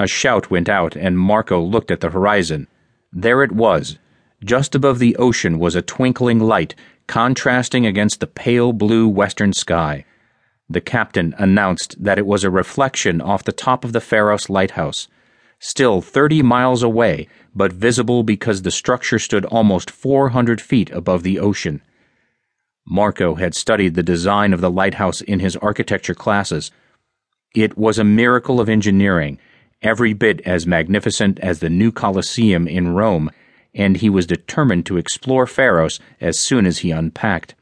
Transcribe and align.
A 0.00 0.06
shout 0.06 0.50
went 0.50 0.70
out, 0.70 0.96
and 0.96 1.18
Marco 1.18 1.60
looked 1.60 1.90
at 1.90 2.00
the 2.00 2.08
horizon. 2.08 2.68
There 3.12 3.42
it 3.42 3.52
was. 3.52 3.98
Just 4.42 4.74
above 4.74 4.98
the 4.98 5.14
ocean 5.16 5.58
was 5.58 5.74
a 5.74 5.82
twinkling 5.82 6.40
light, 6.40 6.74
contrasting 7.06 7.84
against 7.84 8.18
the 8.18 8.26
pale 8.26 8.72
blue 8.72 9.06
western 9.06 9.52
sky. 9.52 10.06
The 10.70 10.80
captain 10.80 11.34
announced 11.36 12.02
that 12.02 12.16
it 12.16 12.24
was 12.24 12.44
a 12.44 12.50
reflection 12.50 13.20
off 13.20 13.44
the 13.44 13.52
top 13.52 13.84
of 13.84 13.92
the 13.92 14.00
Pharos 14.00 14.48
lighthouse, 14.48 15.06
still 15.58 16.00
30 16.00 16.40
miles 16.40 16.82
away, 16.82 17.28
but 17.54 17.70
visible 17.70 18.22
because 18.22 18.62
the 18.62 18.70
structure 18.70 19.18
stood 19.18 19.44
almost 19.44 19.90
400 19.90 20.62
feet 20.62 20.88
above 20.92 21.24
the 21.24 21.38
ocean. 21.38 21.82
Marco 22.86 23.34
had 23.34 23.54
studied 23.54 23.96
the 23.96 24.02
design 24.02 24.54
of 24.54 24.62
the 24.62 24.70
lighthouse 24.70 25.20
in 25.20 25.40
his 25.40 25.56
architecture 25.56 26.14
classes. 26.14 26.70
It 27.54 27.76
was 27.76 27.98
a 27.98 28.02
miracle 28.02 28.60
of 28.60 28.70
engineering, 28.70 29.38
every 29.82 30.12
bit 30.12 30.40
as 30.42 30.66
magnificent 30.66 31.38
as 31.40 31.60
the 31.60 31.70
new 31.70 31.90
Colosseum 31.90 32.68
in 32.68 32.94
Rome, 32.94 33.30
and 33.74 33.96
he 33.96 34.10
was 34.10 34.26
determined 34.26 34.86
to 34.86 34.96
explore 34.96 35.46
Pharos 35.46 36.00
as 36.20 36.38
soon 36.38 36.66
as 36.66 36.78
he 36.78 36.90
unpacked. 36.90 37.54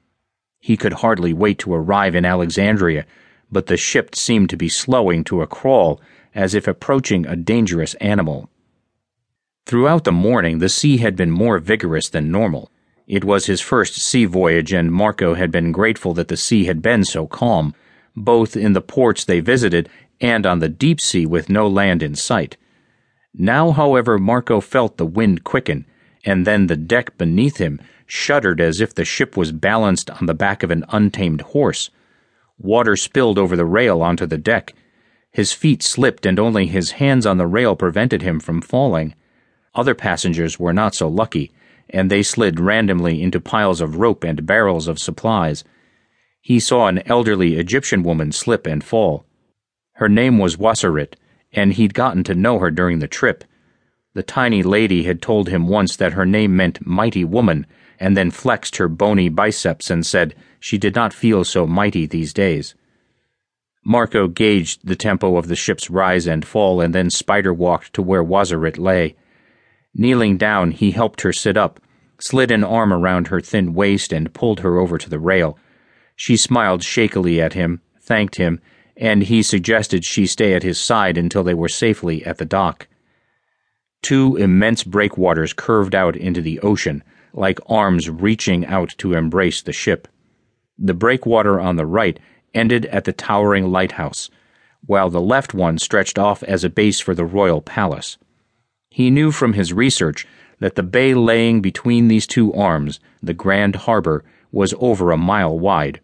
He 0.58 0.76
could 0.76 0.94
hardly 0.94 1.32
wait 1.32 1.58
to 1.60 1.74
arrive 1.74 2.14
in 2.14 2.24
Alexandria, 2.24 3.06
but 3.50 3.66
the 3.66 3.76
ship 3.76 4.14
seemed 4.14 4.50
to 4.50 4.56
be 4.56 4.68
slowing 4.68 5.24
to 5.24 5.42
a 5.42 5.46
crawl, 5.46 6.00
as 6.34 6.54
if 6.54 6.66
approaching 6.66 7.26
a 7.26 7.36
dangerous 7.36 7.94
animal. 7.94 8.50
Throughout 9.66 10.04
the 10.04 10.12
morning, 10.12 10.58
the 10.58 10.68
sea 10.68 10.98
had 10.98 11.14
been 11.14 11.30
more 11.30 11.58
vigorous 11.58 12.08
than 12.08 12.30
normal. 12.30 12.70
It 13.06 13.24
was 13.24 13.46
his 13.46 13.60
first 13.60 13.94
sea 13.96 14.24
voyage, 14.24 14.72
and 14.72 14.92
Marco 14.92 15.34
had 15.34 15.50
been 15.50 15.72
grateful 15.72 16.14
that 16.14 16.28
the 16.28 16.36
sea 16.36 16.64
had 16.64 16.82
been 16.82 17.04
so 17.04 17.26
calm, 17.26 17.74
both 18.16 18.56
in 18.56 18.72
the 18.72 18.80
ports 18.80 19.24
they 19.24 19.40
visited 19.40 19.88
and 20.20 20.46
on 20.46 20.58
the 20.58 20.68
deep 20.68 21.00
sea 21.00 21.26
with 21.26 21.48
no 21.48 21.66
land 21.68 22.02
in 22.02 22.14
sight. 22.14 22.56
Now, 23.34 23.70
however, 23.70 24.18
Marco 24.18 24.60
felt 24.60 24.96
the 24.96 25.06
wind 25.06 25.44
quicken, 25.44 25.86
and 26.24 26.46
then 26.46 26.66
the 26.66 26.76
deck 26.76 27.16
beneath 27.18 27.58
him 27.58 27.80
shuddered 28.06 28.60
as 28.60 28.80
if 28.80 28.94
the 28.94 29.04
ship 29.04 29.36
was 29.36 29.52
balanced 29.52 30.10
on 30.10 30.26
the 30.26 30.34
back 30.34 30.62
of 30.62 30.70
an 30.70 30.84
untamed 30.88 31.42
horse. 31.42 31.90
Water 32.58 32.96
spilled 32.96 33.38
over 33.38 33.54
the 33.54 33.66
rail 33.66 34.02
onto 34.02 34.26
the 34.26 34.38
deck. 34.38 34.74
His 35.30 35.52
feet 35.52 35.82
slipped, 35.82 36.26
and 36.26 36.38
only 36.38 36.66
his 36.66 36.92
hands 36.92 37.26
on 37.26 37.36
the 37.36 37.46
rail 37.46 37.76
prevented 37.76 38.22
him 38.22 38.40
from 38.40 38.60
falling. 38.60 39.14
Other 39.74 39.94
passengers 39.94 40.58
were 40.58 40.72
not 40.72 40.94
so 40.94 41.06
lucky, 41.06 41.52
and 41.90 42.10
they 42.10 42.22
slid 42.22 42.58
randomly 42.58 43.22
into 43.22 43.40
piles 43.40 43.80
of 43.80 43.98
rope 43.98 44.24
and 44.24 44.46
barrels 44.46 44.88
of 44.88 44.98
supplies. 44.98 45.62
He 46.40 46.58
saw 46.58 46.88
an 46.88 47.02
elderly 47.06 47.56
Egyptian 47.56 48.02
woman 48.02 48.32
slip 48.32 48.66
and 48.66 48.82
fall. 48.82 49.26
Her 49.98 50.08
name 50.08 50.38
was 50.38 50.56
Wasserit, 50.56 51.16
and 51.52 51.72
he'd 51.72 51.92
gotten 51.92 52.22
to 52.22 52.34
know 52.36 52.60
her 52.60 52.70
during 52.70 53.00
the 53.00 53.08
trip. 53.08 53.42
The 54.14 54.22
tiny 54.22 54.62
lady 54.62 55.02
had 55.02 55.20
told 55.20 55.48
him 55.48 55.66
once 55.66 55.96
that 55.96 56.12
her 56.12 56.24
name 56.24 56.54
meant 56.54 56.86
mighty 56.86 57.24
woman, 57.24 57.66
and 57.98 58.16
then 58.16 58.30
flexed 58.30 58.76
her 58.76 58.88
bony 58.88 59.28
biceps 59.28 59.90
and 59.90 60.06
said 60.06 60.36
she 60.60 60.78
did 60.78 60.94
not 60.94 61.12
feel 61.12 61.42
so 61.42 61.66
mighty 61.66 62.06
these 62.06 62.32
days. 62.32 62.76
Marco 63.84 64.28
gauged 64.28 64.86
the 64.86 64.94
tempo 64.94 65.36
of 65.36 65.48
the 65.48 65.56
ship's 65.56 65.90
rise 65.90 66.28
and 66.28 66.46
fall 66.46 66.80
and 66.80 66.94
then 66.94 67.10
spider 67.10 67.52
walked 67.52 67.92
to 67.94 68.00
where 68.00 68.22
Wasserit 68.22 68.78
lay. 68.78 69.16
Kneeling 69.94 70.36
down, 70.36 70.70
he 70.70 70.92
helped 70.92 71.22
her 71.22 71.32
sit 71.32 71.56
up, 71.56 71.80
slid 72.20 72.52
an 72.52 72.62
arm 72.62 72.92
around 72.92 73.26
her 73.26 73.40
thin 73.40 73.74
waist, 73.74 74.12
and 74.12 74.32
pulled 74.32 74.60
her 74.60 74.78
over 74.78 74.96
to 74.96 75.10
the 75.10 75.18
rail. 75.18 75.58
She 76.14 76.36
smiled 76.36 76.84
shakily 76.84 77.40
at 77.40 77.54
him, 77.54 77.80
thanked 78.00 78.36
him, 78.36 78.60
and 78.98 79.22
he 79.22 79.42
suggested 79.42 80.04
she 80.04 80.26
stay 80.26 80.54
at 80.54 80.64
his 80.64 80.78
side 80.78 81.16
until 81.16 81.44
they 81.44 81.54
were 81.54 81.68
safely 81.68 82.24
at 82.26 82.38
the 82.38 82.44
dock. 82.44 82.88
Two 84.02 84.36
immense 84.36 84.82
breakwaters 84.82 85.52
curved 85.52 85.94
out 85.94 86.16
into 86.16 86.42
the 86.42 86.58
ocean, 86.60 87.04
like 87.32 87.60
arms 87.66 88.10
reaching 88.10 88.66
out 88.66 88.94
to 88.98 89.14
embrace 89.14 89.62
the 89.62 89.72
ship. 89.72 90.08
The 90.76 90.94
breakwater 90.94 91.60
on 91.60 91.76
the 91.76 91.86
right 91.86 92.18
ended 92.54 92.86
at 92.86 93.04
the 93.04 93.12
towering 93.12 93.70
lighthouse, 93.70 94.30
while 94.84 95.10
the 95.10 95.20
left 95.20 95.54
one 95.54 95.78
stretched 95.78 96.18
off 96.18 96.42
as 96.42 96.64
a 96.64 96.70
base 96.70 96.98
for 96.98 97.14
the 97.14 97.24
royal 97.24 97.60
palace. 97.60 98.18
He 98.90 99.10
knew 99.10 99.30
from 99.30 99.52
his 99.52 99.72
research 99.72 100.26
that 100.58 100.74
the 100.74 100.82
bay 100.82 101.14
laying 101.14 101.60
between 101.60 102.08
these 102.08 102.26
two 102.26 102.52
arms, 102.52 102.98
the 103.22 103.34
Grand 103.34 103.76
Harbor, 103.76 104.24
was 104.50 104.74
over 104.78 105.12
a 105.12 105.16
mile 105.16 105.56
wide. 105.56 106.00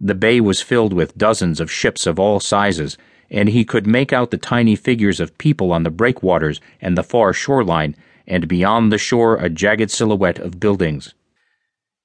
The 0.00 0.14
bay 0.14 0.42
was 0.42 0.60
filled 0.60 0.92
with 0.92 1.16
dozens 1.16 1.58
of 1.58 1.72
ships 1.72 2.06
of 2.06 2.18
all 2.18 2.38
sizes, 2.38 2.98
and 3.30 3.48
he 3.48 3.64
could 3.64 3.86
make 3.86 4.12
out 4.12 4.30
the 4.30 4.36
tiny 4.36 4.76
figures 4.76 5.20
of 5.20 5.38
people 5.38 5.72
on 5.72 5.84
the 5.84 5.90
breakwaters 5.90 6.60
and 6.82 6.98
the 6.98 7.02
far 7.02 7.32
shoreline, 7.32 7.96
and 8.26 8.46
beyond 8.46 8.92
the 8.92 8.98
shore 8.98 9.36
a 9.36 9.48
jagged 9.48 9.90
silhouette 9.90 10.38
of 10.38 10.60
buildings. 10.60 11.14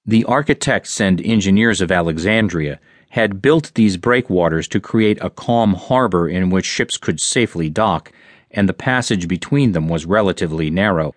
The 0.05 0.23
architects 0.23 1.01
and 1.01 1.19
engineers 1.19 1.81
of 1.81 1.91
Alexandria 1.91 2.79
had 3.09 3.41
built 3.41 3.73
these 3.75 3.97
breakwaters 3.97 4.69
to 4.69 4.79
create 4.79 5.21
a 5.21 5.29
calm 5.29 5.73
harbor 5.73 6.29
in 6.29 6.49
which 6.49 6.65
ships 6.65 6.95
could 6.95 7.19
safely 7.19 7.69
dock, 7.69 8.09
and 8.51 8.69
the 8.69 8.73
passage 8.73 9.27
between 9.27 9.73
them 9.73 9.89
was 9.89 10.05
relatively 10.05 10.69
narrow. 10.69 11.13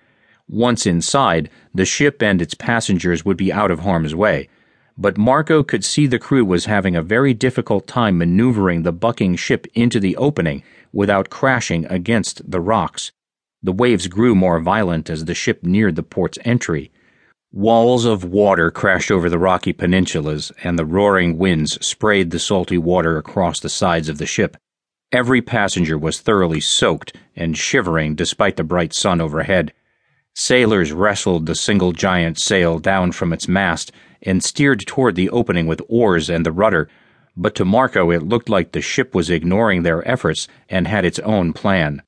Once 0.49 0.87
inside, 0.87 1.49
the 1.73 1.85
ship 1.85 2.21
and 2.21 2.43
its 2.43 2.55
passengers 2.55 3.25
would 3.25 3.37
be 3.37 3.53
out 3.53 3.71
of 3.71 3.79
harm's 3.79 4.15
way 4.15 4.49
but 4.97 5.19
Marco 5.19 5.63
could 5.63 5.85
see 5.85 6.07
the 6.07 6.19
crew 6.19 6.45
was 6.45 6.67
having 6.67 6.95
a 6.95 7.03
very 7.03 7.35
difficult 7.35 7.87
time 7.87 8.19
maneuvering 8.19 8.83
the 8.83 8.93
bucking 8.93 9.37
ship 9.37 9.67
into 9.75 9.99
the 9.99 10.17
opening 10.17 10.63
without 10.93 11.31
crashing 11.31 11.85
against 11.87 12.49
the 12.51 12.61
rocks. 12.61 13.13
The 13.63 13.73
waves 13.73 14.07
grew 14.07 14.35
more 14.35 14.61
violent 14.61 15.11
as 15.11 15.25
the 15.25 15.35
ship 15.35 15.65
neared 15.65 15.97
the 15.97 16.03
port's 16.03 16.39
entry. 16.45 16.93
Walls 17.51 18.05
of 18.05 18.25
water 18.25 18.71
crashed 18.71 19.11
over 19.11 19.29
the 19.29 19.39
rocky 19.39 19.73
peninsulas, 19.73 20.53
and 20.63 20.79
the 20.79 20.85
roaring 20.85 21.39
winds 21.39 21.85
sprayed 21.85 22.31
the 22.31 22.39
salty 22.39 22.79
water 22.79 23.17
across 23.17 23.61
the 23.61 23.69
sides 23.69 24.09
of 24.09 24.19
the 24.19 24.27
ship. 24.27 24.57
Every 25.13 25.41
passenger 25.41 25.97
was 25.97 26.21
thoroughly 26.21 26.61
soaked 26.61 27.17
and 27.37 27.57
shivering 27.57 28.17
despite 28.17 28.57
the 28.57 28.65
bright 28.65 28.93
sun 28.93 29.21
overhead. 29.21 29.73
Sailors 30.35 30.91
wrestled 30.93 31.47
the 31.47 31.55
single 31.55 31.93
giant 31.93 32.39
sail 32.41 32.81
down 32.81 33.13
from 33.13 33.33
its 33.33 33.47
mast 33.47 33.93
and 34.25 34.43
steered 34.43 34.81
toward 34.87 35.15
the 35.15 35.31
opening 35.31 35.67
with 35.67 35.83
oars 35.89 36.31
and 36.31 36.45
the 36.45 36.53
rudder, 36.53 36.89
but 37.37 37.55
to 37.55 37.65
Marco 37.65 38.11
it 38.11 38.23
looked 38.23 38.49
like 38.49 38.73
the 38.73 38.81
ship 38.81 39.15
was 39.15 39.31
ignoring 39.31 39.83
their 39.83 40.07
efforts 40.09 40.49
and 40.69 40.87
had 40.87 41.05
its 41.05 41.19
own 41.21 41.53
plan. 41.53 42.03